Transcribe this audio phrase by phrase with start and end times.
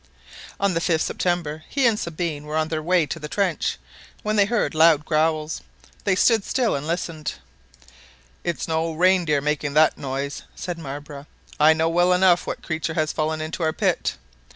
[0.59, 3.77] On the 5th September, he and Sabine were on their way to the trench,
[4.23, 5.61] when they heard loud growls.
[6.05, 7.33] They stood still and listened.
[8.43, 11.27] "It's no reindeer making that noise, "said Marbre,
[11.59, 14.15] "I know well enough what creature has fallen into our pit."